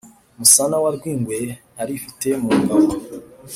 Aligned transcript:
musana 0.39 0.75
wa 0.83 0.89
rwingwe 0.95 1.37
arifite 1.81 2.27
mu 2.41 2.51
ngabo. 2.61 2.89